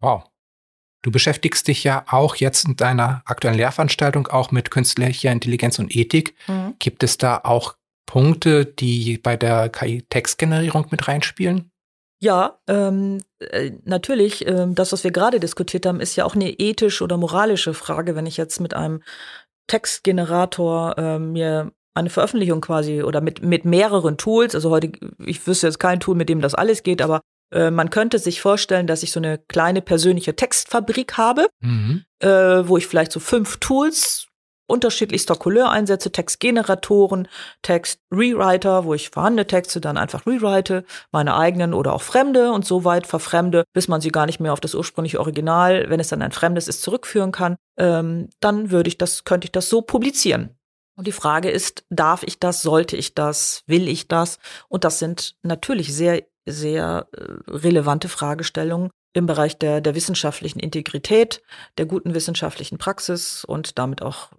[0.00, 0.24] Wow.
[1.02, 5.94] Du beschäftigst dich ja auch jetzt in deiner aktuellen Lehrveranstaltung auch mit künstlicher Intelligenz und
[5.94, 6.34] Ethik.
[6.48, 6.74] Mhm.
[6.80, 11.70] Gibt es da auch Punkte, die bei der KI-Textgenerierung mit reinspielen?
[12.20, 14.44] Ja, ähm, äh, natürlich.
[14.46, 18.16] Ähm, das, was wir gerade diskutiert haben, ist ja auch eine ethische oder moralische Frage.
[18.16, 19.02] Wenn ich jetzt mit einem
[19.68, 24.92] Textgenerator äh, mir eine Veröffentlichung quasi oder mit, mit mehreren Tools, also heute,
[25.24, 27.20] ich wüsste jetzt kein Tool, mit dem das alles geht, aber
[27.52, 32.04] äh, man könnte sich vorstellen, dass ich so eine kleine persönliche Textfabrik habe, mhm.
[32.20, 34.27] äh, wo ich vielleicht so fünf Tools
[34.68, 37.26] unterschiedlichster Couleur einsetze, Textgeneratoren,
[37.62, 42.84] Text-Rewriter, wo ich vorhandene Texte dann einfach rewrite, meine eigenen oder auch fremde und so
[42.84, 46.22] weit verfremde, bis man sie gar nicht mehr auf das ursprüngliche Original, wenn es dann
[46.22, 50.50] ein fremdes ist, zurückführen kann, ähm, dann würde ich das, könnte ich das so publizieren.
[50.96, 54.38] Und die Frage ist, darf ich das, sollte ich das, will ich das?
[54.68, 61.42] Und das sind natürlich sehr, sehr äh, relevante Fragestellungen, im Bereich der, der wissenschaftlichen Integrität,
[61.76, 64.30] der guten wissenschaftlichen Praxis und damit auch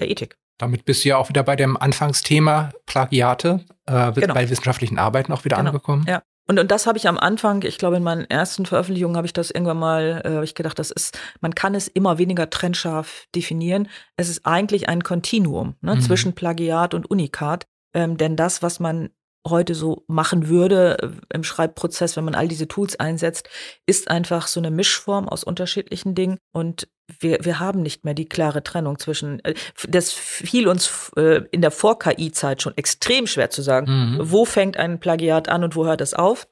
[0.00, 0.36] der Ethik.
[0.58, 4.34] Damit bist du ja auch wieder bei dem Anfangsthema Plagiate, äh, genau.
[4.34, 5.70] bei wissenschaftlichen Arbeiten auch wieder genau.
[5.70, 6.06] angekommen.
[6.08, 6.22] Ja.
[6.46, 9.32] Und, und das habe ich am Anfang, ich glaube, in meinen ersten Veröffentlichungen habe ich
[9.32, 13.88] das irgendwann mal, äh, ich gedacht, das ist, man kann es immer weniger trennscharf definieren.
[14.16, 16.00] Es ist eigentlich ein Kontinuum ne, mhm.
[16.00, 17.66] zwischen Plagiat und Unikat.
[17.94, 19.10] Ähm, denn das, was man
[19.46, 23.48] heute so machen würde äh, im Schreibprozess, wenn man all diese Tools einsetzt,
[23.86, 26.38] ist einfach so eine Mischform aus unterschiedlichen Dingen.
[26.52, 26.88] Und
[27.20, 29.54] wir, wir haben nicht mehr die klare Trennung zwischen, äh,
[29.88, 34.20] das fiel uns äh, in der Vor-KI-Zeit schon extrem schwer zu sagen, mhm.
[34.22, 36.48] wo fängt ein Plagiat an und wo hört es auf.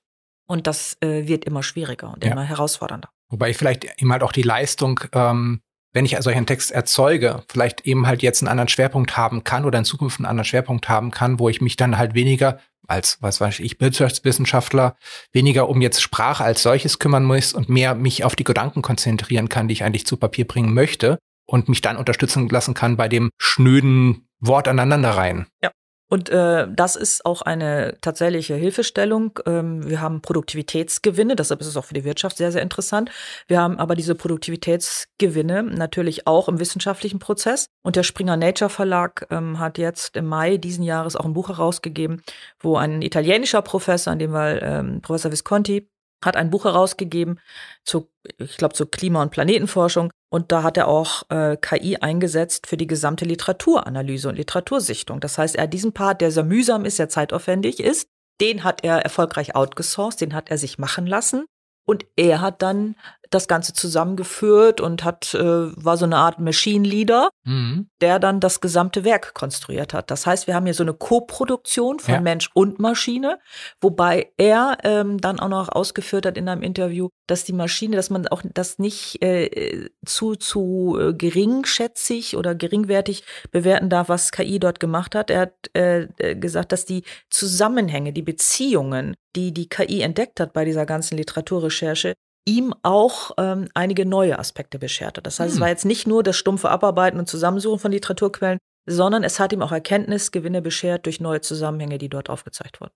[0.47, 2.33] Und das wird immer schwieriger und ja.
[2.33, 3.09] immer herausfordernder.
[3.31, 7.43] Wobei ich vielleicht eben halt auch die Leistung, ähm, wenn ich also einen Text erzeuge,
[7.49, 10.89] vielleicht eben halt jetzt einen anderen Schwerpunkt haben kann oder in Zukunft einen anderen Schwerpunkt
[10.89, 14.97] haben kann, wo ich mich dann halt weniger als, was weiß ich, Wirtschaftswissenschaftler
[15.33, 19.49] weniger um jetzt Sprache als solches kümmern muss und mehr mich auf die Gedanken konzentrieren
[19.49, 23.09] kann, die ich eigentlich zu Papier bringen möchte und mich dann unterstützen lassen kann bei
[23.09, 25.47] dem schnöden Wort aneinanderreihen.
[25.63, 25.71] Ja.
[26.13, 29.41] Und äh, das ist auch eine tatsächliche Hilfestellung.
[29.47, 33.11] Ähm, wir haben Produktivitätsgewinne, deshalb ist es auch für die Wirtschaft sehr, sehr interessant.
[33.49, 37.65] Wir haben aber diese Produktivitätsgewinne natürlich auch im wissenschaftlichen Prozess.
[37.83, 41.49] Und der Springer Nature Verlag ähm, hat jetzt im Mai diesen Jahres auch ein Buch
[41.49, 42.21] herausgegeben,
[42.61, 45.89] wo ein italienischer Professor, in dem Fall ähm, Professor Visconti,
[46.25, 47.41] hat ein Buch herausgegeben
[47.85, 48.09] zu,
[48.39, 50.13] ich glaube, zur Klima- und Planetenforschung.
[50.31, 55.21] Und da hat er auch äh, KI eingesetzt für die gesamte Literaturanalyse und Literatursichtung.
[55.21, 58.09] Das heißt, er hat diesen Part, der sehr mühsam ist, sehr zeitaufwendig ist,
[58.41, 61.45] den hat er erfolgreich outgesourced, den hat er sich machen lassen.
[61.85, 62.95] Und er hat dann
[63.33, 67.89] das Ganze zusammengeführt und hat, äh, war so eine Art Machine Leader, mhm.
[68.01, 70.11] der dann das gesamte Werk konstruiert hat.
[70.11, 72.21] Das heißt, wir haben hier so eine Co-Produktion von ja.
[72.21, 73.39] Mensch und Maschine,
[73.81, 78.11] wobei er ähm, dann auch noch ausgeführt hat in einem Interview, dass die Maschine, dass
[78.11, 84.59] man auch das nicht äh, zu, zu äh, geringschätzig oder geringwertig bewerten darf, was KI
[84.59, 85.31] dort gemacht hat.
[85.31, 90.53] Er hat äh, äh, gesagt, dass die Zusammenhänge, die Beziehungen, die die KI entdeckt hat
[90.53, 92.15] bei dieser ganzen Literaturrecherche,
[92.45, 95.23] ihm auch ähm, einige neue Aspekte bescherte.
[95.23, 95.57] Das heißt, hm.
[95.57, 99.53] es war jetzt nicht nur das stumpfe Abarbeiten und Zusammensuchen von Literaturquellen, sondern es hat
[99.53, 102.93] ihm auch Erkenntnisgewinne beschert durch neue Zusammenhänge, die dort aufgezeigt wurden.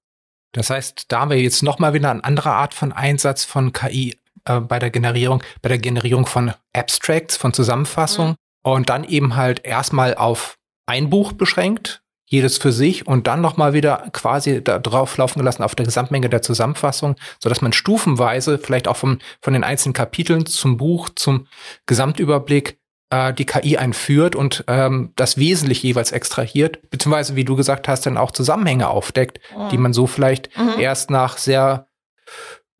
[0.52, 4.18] Das heißt, da haben wir jetzt nochmal wieder eine andere Art von Einsatz von KI
[4.46, 8.72] äh, bei der Generierung, bei der Generierung von Abstracts, von Zusammenfassungen mhm.
[8.72, 13.72] und dann eben halt erstmal auf ein Buch beschränkt, jedes für sich und dann nochmal
[13.72, 18.58] wieder quasi da drauf laufen gelassen auf der Gesamtmenge der Zusammenfassung, so dass man stufenweise
[18.58, 21.46] vielleicht auch vom, von den einzelnen Kapiteln zum Buch, zum
[21.86, 27.86] Gesamtüberblick äh, die KI einführt und ähm, das Wesentliche jeweils extrahiert, beziehungsweise, wie du gesagt
[27.86, 29.68] hast, dann auch Zusammenhänge aufdeckt, mhm.
[29.68, 30.80] die man so vielleicht mhm.
[30.80, 31.86] erst nach sehr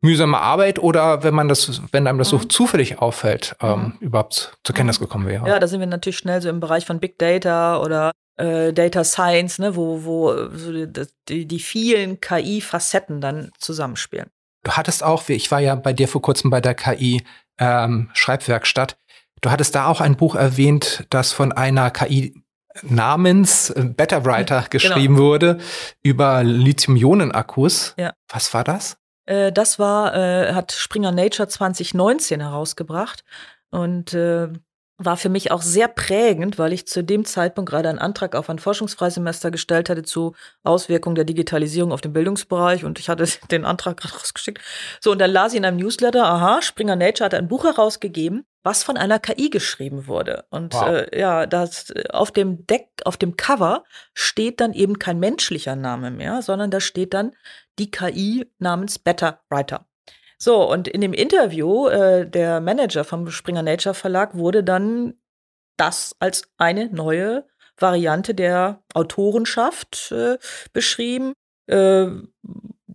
[0.01, 2.49] mühsamer Arbeit oder wenn man das, wenn einem das so mhm.
[2.49, 4.07] zufällig auffällt, ähm, mhm.
[4.07, 5.47] überhaupt zur Kenntnis gekommen wäre.
[5.47, 9.03] Ja, da sind wir natürlich schnell so im Bereich von Big Data oder äh, Data
[9.03, 10.71] Science, ne, wo, wo so
[11.27, 14.29] die, die vielen KI-Facetten dann zusammenspielen.
[14.63, 17.23] Du hattest auch, ich war ja bei dir vor kurzem bei der KI
[17.59, 18.09] ähm.
[19.41, 22.33] Du hattest da auch ein Buch erwähnt, das von einer KI
[22.83, 24.69] namens äh, Better Writer genau.
[24.69, 25.27] geschrieben genau.
[25.27, 25.57] wurde
[26.03, 27.95] über Lithium-Ionen-Akkus.
[27.97, 28.13] Ja.
[28.29, 28.97] Was war das?
[29.25, 33.23] Äh, das war, äh, hat Springer Nature 2019 herausgebracht.
[33.69, 34.49] Und äh,
[34.99, 38.49] war für mich auch sehr prägend, weil ich zu dem Zeitpunkt gerade einen Antrag auf
[38.49, 40.33] ein Forschungsfreisemester gestellt hatte zu
[40.63, 44.59] Auswirkungen der Digitalisierung auf den Bildungsbereich und ich hatte den Antrag gerade rausgeschickt.
[44.99, 48.45] So, und dann las ich in einem Newsletter, aha, Springer Nature hat ein Buch herausgegeben,
[48.63, 50.45] was von einer KI geschrieben wurde.
[50.49, 50.87] Und Wow.
[50.87, 53.83] äh, ja, das auf dem Deck, auf dem Cover
[54.13, 57.33] steht dann eben kein menschlicher Name mehr, sondern da steht dann
[57.79, 59.86] die KI namens Better Writer.
[60.39, 65.15] So, und in dem Interview, äh, der Manager vom Springer Nature Verlag wurde dann
[65.77, 67.45] das als eine neue
[67.77, 70.37] Variante der Autorenschaft äh,
[70.73, 71.33] beschrieben.
[71.67, 72.07] Äh,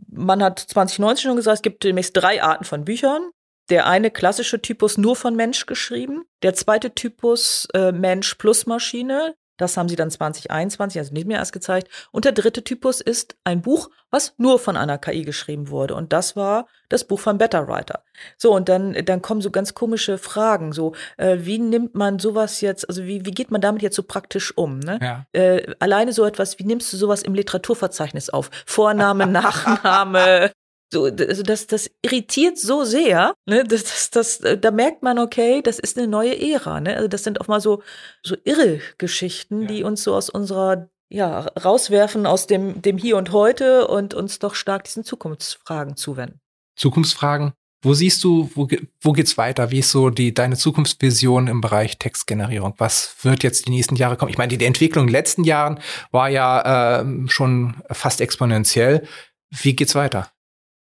[0.09, 3.31] man hat 2019 schon gesagt, es gibt demnächst drei Arten von Büchern.
[3.70, 6.24] Der eine klassische Typus nur von Mensch geschrieben.
[6.42, 9.35] Der zweite Typus äh, Mensch plus Maschine.
[9.56, 11.88] Das haben sie dann 2021, also nicht mehr erst gezeigt.
[12.10, 15.94] Und der dritte Typus ist ein Buch, was nur von einer KI geschrieben wurde.
[15.94, 18.04] Und das war das Buch von Better Writer.
[18.36, 20.72] So, und dann, dann kommen so ganz komische Fragen.
[20.72, 24.02] So, äh, wie nimmt man sowas jetzt, also wie, wie geht man damit jetzt so
[24.02, 24.78] praktisch um?
[24.78, 24.98] Ne?
[25.00, 25.26] Ja.
[25.32, 28.50] Äh, alleine so etwas, wie nimmst du sowas im Literaturverzeichnis auf?
[28.66, 30.52] Vorname, Nachname.
[30.92, 33.64] So, also das, das irritiert so sehr, ne?
[33.64, 36.81] das, das, das, äh, da merkt man, okay, das ist eine neue Ära.
[36.81, 36.94] Ne?
[36.94, 37.83] Also das sind auch mal so,
[38.22, 39.68] so irre Geschichten, Ja.
[39.68, 44.38] die uns so aus unserer, ja, rauswerfen aus dem, dem Hier und Heute und uns
[44.38, 46.40] doch stark diesen Zukunftsfragen zuwenden.
[46.76, 47.55] Zukunftsfragen.
[47.85, 48.68] Wo siehst du, wo,
[49.00, 49.70] wo geht's weiter?
[49.70, 52.74] Wie ist so die, deine Zukunftsvision im Bereich Textgenerierung?
[52.76, 54.31] Was wird jetzt die nächsten Jahre kommen?
[54.31, 59.09] Ich meine, die, die Entwicklung in den letzten Jahren war ja ähm, schon fast exponentiell.
[59.50, 60.31] Wie geht's weiter?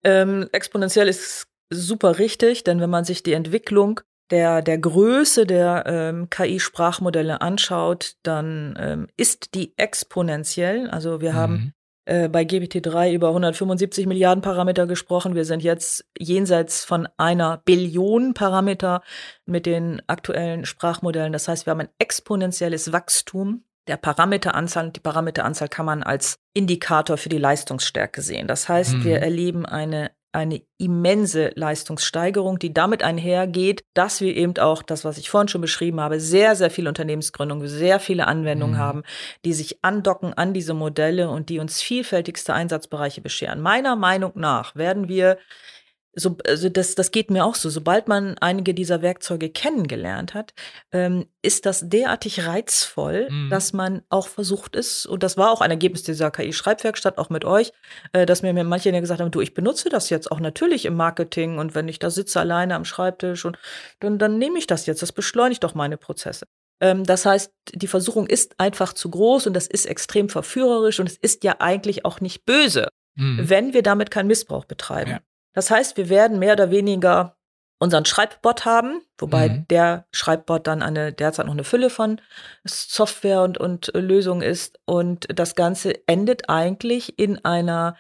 [0.08, 4.00] Ähm, exponentiell ist super richtig, denn wenn man sich die Entwicklung
[4.32, 10.90] der, der Größe der ähm, KI-Sprachmodelle anschaut, dann ähm, ist die exponentiell.
[10.90, 11.74] Also wir haben Mhm.
[12.06, 15.36] äh, bei GPT-3 über 175 Milliarden Parameter gesprochen.
[15.36, 19.02] Wir sind jetzt jenseits von einer Billion Parameter
[19.46, 21.34] mit den aktuellen Sprachmodellen.
[21.34, 24.88] Das heißt, wir haben ein exponentielles Wachstum der Parameteranzahl.
[24.88, 28.48] Und die Parameteranzahl kann man als Indikator für die Leistungsstärke sehen.
[28.48, 29.04] Das heißt, Mhm.
[29.04, 35.18] wir erleben eine eine immense Leistungssteigerung, die damit einhergeht, dass wir eben auch das, was
[35.18, 38.80] ich vorhin schon beschrieben habe, sehr, sehr viele Unternehmensgründungen, sehr viele Anwendungen Mhm.
[38.80, 39.04] haben,
[39.46, 43.62] die sich andocken an diese Modelle und die uns vielfältigste Einsatzbereiche bescheren.
[43.62, 45.38] Meiner Meinung nach werden wir
[46.20, 47.70] so, also das, das geht mir auch so.
[47.70, 50.54] Sobald man einige dieser Werkzeuge kennengelernt hat,
[50.92, 53.50] ähm, ist das derartig reizvoll, Mhm.
[53.50, 57.46] dass man auch versucht ist, und das war auch ein Ergebnis dieser KI-Schreibwerkstatt, auch mit
[57.46, 57.72] euch,
[58.14, 60.96] äh, dass mir, mir manche gesagt haben, du, ich benutze das jetzt auch natürlich im
[60.96, 63.58] Marketing und wenn ich da sitze alleine am Schreibtisch und
[64.00, 66.46] dann, dann nehme ich das jetzt, das beschleunigt doch meine Prozesse.
[66.82, 71.08] Ähm, das heißt, die Versuchung ist einfach zu groß und das ist extrem verführerisch und
[71.10, 72.88] es ist ja eigentlich auch nicht böse
[73.20, 73.50] Mhm.
[73.50, 75.10] wenn wir damit keinen Missbrauch betreiben.
[75.12, 75.20] Ja.
[75.58, 77.36] Das heißt, wir werden mehr oder weniger
[77.80, 79.68] unseren Schreibbot haben, wobei Mhm.
[79.72, 82.22] der Schreibbot dann eine derzeit noch eine Fülle von
[82.64, 84.80] Software und, und äh, Lösungen ist.
[84.86, 87.98] Und das Ganze endet eigentlich in einer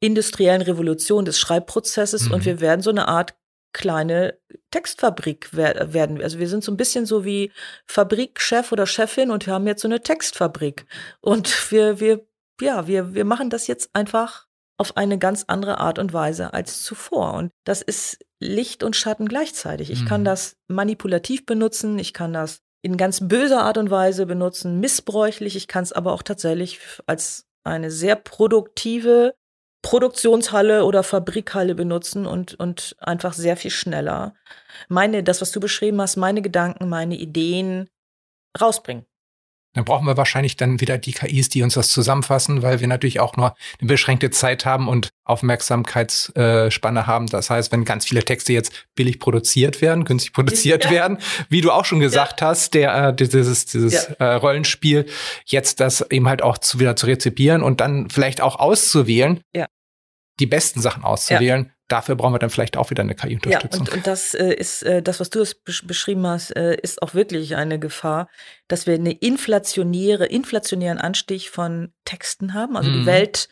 [0.00, 2.34] industriellen Revolution des Schreibprozesses Mhm.
[2.34, 3.36] und wir werden so eine Art
[3.72, 4.36] kleine
[4.72, 6.20] Textfabrik wer werden.
[6.20, 7.52] Also wir sind so ein bisschen so wie
[7.86, 10.86] Fabrikchef oder Chefin und wir haben jetzt so eine Textfabrik.
[11.20, 12.26] Und wir, wir,
[12.60, 14.45] ja, wir, wir machen das jetzt einfach
[14.78, 17.34] auf eine ganz andere Art und Weise als zuvor.
[17.34, 19.90] Und das ist Licht und Schatten gleichzeitig.
[19.90, 20.26] Ich kann Mhm.
[20.26, 25.66] das manipulativ benutzen, ich kann das in ganz böser Art und Weise benutzen, missbräuchlich, ich
[25.66, 29.34] kann es aber auch tatsächlich als eine sehr produktive
[29.82, 34.34] Produktionshalle oder Fabrikhalle benutzen und, und einfach sehr viel schneller
[34.88, 37.88] meine, das, was du beschrieben hast, meine Gedanken, meine Ideen
[38.60, 39.06] rausbringen.
[39.76, 43.20] Dann brauchen wir wahrscheinlich dann wieder die KIs, die uns das zusammenfassen, weil wir natürlich
[43.20, 47.26] auch nur eine beschränkte Zeit haben und Aufmerksamkeitsspanne haben.
[47.26, 50.90] Das heißt, wenn ganz viele Texte jetzt billig produziert werden, günstig produziert Ja.
[50.90, 55.06] werden, wie du auch schon gesagt hast, der äh, dieses dieses äh, Rollenspiel
[55.44, 59.66] jetzt das eben halt auch zu, wieder zu rezipieren und dann vielleicht auch auszuwählen, Ja.
[60.40, 61.72] Die besten Sachen auszuwählen.
[61.88, 63.82] Dafür brauchen wir dann vielleicht auch wieder eine Ja, KI-Unterstützung.
[63.82, 67.00] und, und das äh, ist, äh, das, was du es besch beschrieben hast, äh, ist
[67.00, 68.28] auch wirklich eine Gefahr,
[68.66, 72.76] dass wir eine inflationäre, inflationären Anstieg von Texten haben.
[72.76, 72.94] Also Mhm.
[72.94, 73.48] die Welt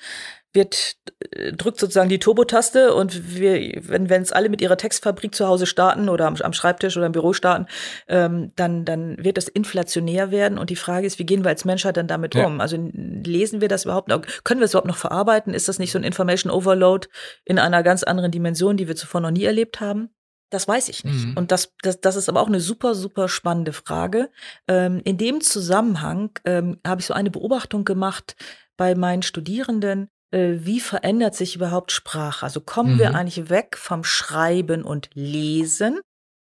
[0.54, 0.96] wird,
[1.30, 5.46] äh, drückt sozusagen die Turbotaste und wir, wenn wenn es alle mit ihrer Textfabrik zu
[5.46, 7.66] Hause starten oder am, am Schreibtisch oder im Büro starten,
[8.08, 10.58] ähm, dann, dann wird das inflationär werden.
[10.58, 12.46] Und die Frage ist, wie gehen wir als Menschheit dann damit Ja.
[12.46, 12.60] um?
[12.60, 14.22] Also lesen wir das überhaupt noch?
[14.44, 15.52] Können wir es überhaupt noch verarbeiten?
[15.54, 17.08] Ist das nicht so ein Information Overload
[17.44, 20.10] in einer ganz anderen Dimension, die wir zuvor noch nie erlebt haben?
[20.50, 21.26] Das weiß ich nicht.
[21.26, 21.36] Mhm.
[21.36, 24.30] Und das, das, das ist aber auch eine super, super spannende Frage.
[24.68, 28.36] Ähm, in dem Zusammenhang ähm, habe ich so eine Beobachtung gemacht
[28.76, 30.10] bei meinen Studierenden.
[30.34, 32.44] Äh, wie verändert sich überhaupt Sprache?
[32.44, 33.14] Also kommen wir Mhm.
[33.14, 36.00] eigentlich weg vom Schreiben und Lesen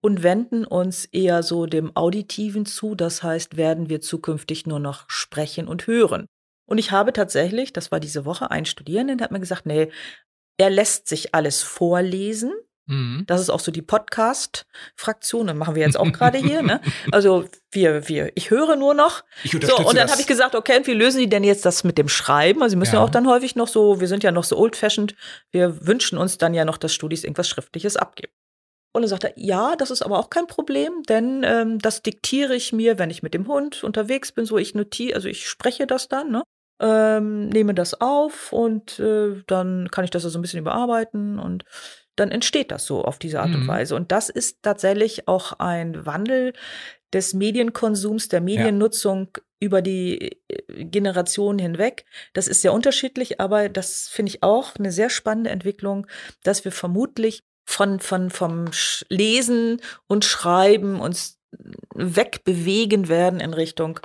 [0.03, 2.95] und wenden uns eher so dem Auditiven zu.
[2.95, 6.27] Das heißt, werden wir zukünftig nur noch sprechen und hören.
[6.69, 9.91] Und ich habe tatsächlich, das war diese Woche, ein Studierenden, der hat mir gesagt, nee,
[10.59, 12.53] er lässt sich alles vorlesen.
[12.91, 13.23] Mhm.
[13.29, 15.47] Das ist auch so die Podcast-Fraktion.
[15.47, 16.63] Das machen wir jetzt auch gerade hier.
[16.63, 16.81] Ne?
[17.13, 19.23] Also wir, wir, ich höre nur noch.
[19.45, 21.85] Ich so, und dann habe ich gesagt, okay, und wie lösen die denn jetzt das
[21.85, 22.63] mit dem Schreiben?
[22.63, 23.01] Also sie müssen ja.
[23.01, 25.15] ja auch dann häufig noch so, wir sind ja noch so old-fashioned,
[25.53, 28.33] wir wünschen uns dann ja noch, dass Studis irgendwas Schriftliches abgeben.
[28.93, 32.57] Und dann sagt er, ja, das ist aber auch kein Problem, denn ähm, das diktiere
[32.57, 35.87] ich mir, wenn ich mit dem Hund unterwegs bin, so ich notiere, also ich spreche
[35.87, 36.43] das dann, ne?
[36.83, 41.39] Ähm, nehme das auf und äh, dann kann ich das so also ein bisschen überarbeiten
[41.39, 41.65] und
[42.21, 43.63] dann entsteht das so auf diese Art mhm.
[43.63, 43.97] und Weise.
[43.97, 46.53] Und das ist tatsächlich auch ein Wandel
[47.13, 49.43] des Medienkonsums, der Mediennutzung ja.
[49.59, 52.05] über die äh, Generationen hinweg.
[52.35, 56.07] Das ist sehr unterschiedlich, aber das finde ich auch eine sehr spannende Entwicklung,
[56.45, 58.67] dass wir vermutlich von, von, vom
[59.09, 61.39] Lesen und Schreiben uns
[61.95, 64.01] wegbewegen werden in Richtung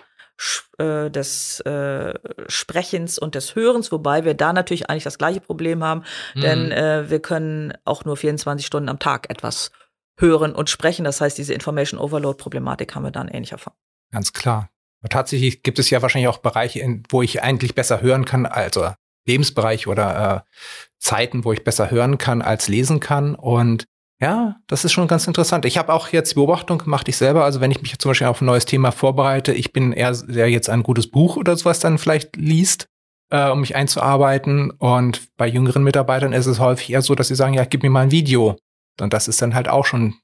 [0.78, 2.14] äh, des äh,
[2.48, 6.42] Sprechens und des Hörens, wobei wir da natürlich eigentlich das gleiche Problem haben, mhm.
[6.42, 9.72] denn äh, wir können auch nur 24 Stunden am Tag etwas
[10.18, 11.06] hören und sprechen.
[11.06, 13.76] Das heißt, diese Information Overload Problematik haben wir dann ähnlich erfahren.
[14.12, 14.70] Ganz klar.
[15.10, 18.92] tatsächlich gibt es ja wahrscheinlich auch Bereiche, in, wo ich eigentlich besser hören kann, also
[19.26, 20.52] Lebensbereich oder äh,
[21.00, 23.36] Zeiten, wo ich besser hören kann als lesen kann.
[23.36, 23.86] Und
[24.22, 25.66] ja, das ist schon ganz interessant.
[25.66, 27.44] Ich habe auch jetzt Beobachtung gemacht, ich selber.
[27.44, 30.50] Also wenn ich mich zum Beispiel auf ein neues Thema vorbereite, ich bin eher der
[30.50, 32.88] jetzt ein gutes Buch oder sowas dann vielleicht liest,
[33.30, 34.72] äh, um mich einzuarbeiten.
[34.72, 37.90] Und bei jüngeren Mitarbeitern ist es häufig eher so, dass sie sagen, ja, gib mir
[37.90, 38.58] mal ein Video.
[39.02, 40.16] Und das ist dann halt auch schon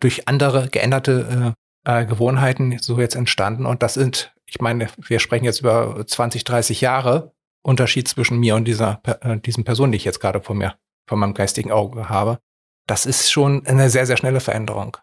[0.00, 3.66] durch andere geänderte äh, äh, Gewohnheiten so jetzt entstanden.
[3.66, 8.54] Und das sind, ich meine, wir sprechen jetzt über 20, 30 Jahre Unterschied zwischen mir
[8.54, 12.08] und dieser, äh, diesem Person, die ich jetzt gerade vor mir, vor meinem geistigen Auge
[12.08, 12.38] habe
[12.86, 14.96] das ist schon eine sehr, sehr schnelle Veränderung.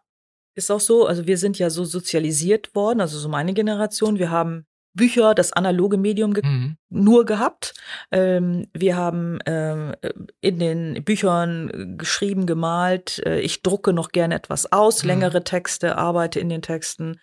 [0.56, 4.30] Ist auch so, also wir sind ja so sozialisiert worden, also so meine Generation, wir
[4.30, 4.66] haben
[4.96, 6.78] Bücher, das analoge Medium ge mhm.
[6.90, 7.74] nur gehabt.
[8.12, 9.96] Ähm, wir haben ähm,
[10.40, 13.22] in den Büchern geschrieben, gemalt.
[13.26, 15.08] Äh, ich drucke noch gerne etwas aus, mhm.
[15.08, 17.20] längere Texte, arbeite in den Texten,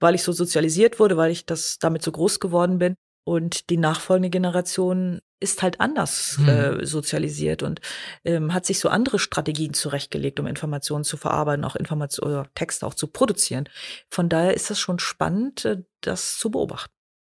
[0.00, 2.94] weil ich so sozialisiert wurde, weil ich das damit so groß geworden bin.
[3.24, 6.48] Und die nachfolgende Generation ist halt anders hm.
[6.48, 7.80] äh, sozialisiert und
[8.24, 12.86] ähm, hat sich so andere Strategien zurechtgelegt, um Informationen zu verarbeiten, auch Informationen oder Texte
[12.86, 13.68] auch zu produzieren.
[14.10, 16.92] Von daher ist das schon spannend, äh, das zu beobachten.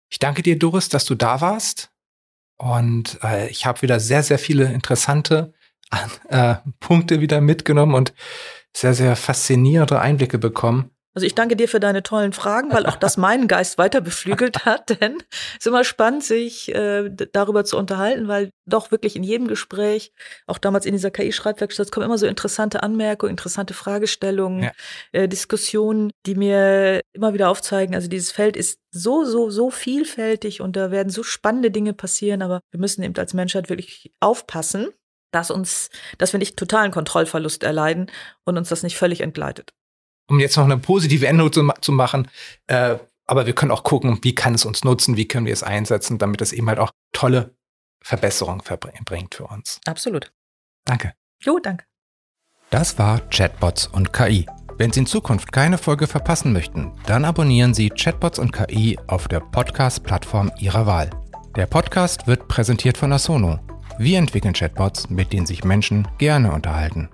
[0.10, 1.92] Ich danke dir, Doris, dass du da warst.
[2.58, 5.54] Und äh, ich habe wieder sehr, sehr viele interessante
[6.30, 8.14] äh, Punkte wieder mitgenommen und
[8.74, 10.92] sehr, sehr faszinierende Einblicke bekommen.
[11.16, 14.66] Also ich danke dir für deine tollen Fragen, weil auch das meinen Geist weiter beflügelt
[14.66, 14.90] hat.
[15.02, 19.48] Denn es ist immer spannend, sich äh, darüber zu unterhalten, weil doch wirklich in jedem
[19.48, 20.12] Gespräch,
[20.46, 24.72] auch damals in dieser KI-Schreibwerkstatt, kommen immer so interessante Anmerkungen, interessante Fragestellungen, ja.
[25.14, 27.96] äh, Diskussionen, die mir immer wieder aufzeigen.
[27.96, 32.42] Also dieses Feld ist so, so, so vielfältig und da werden so spannende Dinge passieren,
[32.42, 34.90] aber wir müssen eben als Menschheit wirklich aufpassen,
[35.32, 38.12] dass uns, dass wir nicht totalen Kontrollverlust erleiden
[38.44, 39.72] und uns das nicht völlig entgleitet
[40.28, 42.28] um jetzt noch eine positive Endung zu, zu machen.
[42.68, 45.64] Äh, aber wir können auch gucken, wie kann es uns nutzen, wie können wir es
[45.64, 47.56] einsetzen, damit es eben halt auch tolle
[48.02, 48.62] Verbesserungen
[49.04, 49.80] bringt für uns.
[49.88, 50.32] Absolut.
[50.86, 51.14] Danke.
[51.42, 51.86] Jo, danke.
[52.70, 54.46] Das war Chatbots und KI.
[54.78, 59.28] Wenn Sie in Zukunft keine Folge verpassen möchten, dann abonnieren Sie Chatbots und KI auf
[59.28, 61.10] der Podcast-Plattform Ihrer Wahl.
[61.56, 63.60] Der Podcast wird präsentiert von Asono.
[63.98, 67.10] Wir entwickeln Chatbots, mit denen sich Menschen gerne unterhalten.